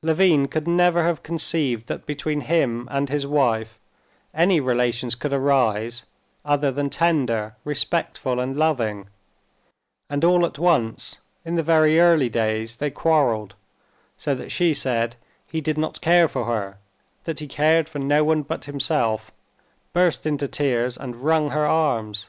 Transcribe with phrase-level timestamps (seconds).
[0.00, 3.80] Levin could never have conceived that between him and his wife
[4.32, 6.04] any relations could arise
[6.44, 9.08] other than tender, respectful and loving,
[10.08, 13.56] and all at once in the very early days they quarreled,
[14.16, 15.16] so that she said
[15.48, 16.78] he did not care for her,
[17.24, 19.32] that he cared for no one but himself,
[19.92, 22.28] burst into tears, and wrung her arms.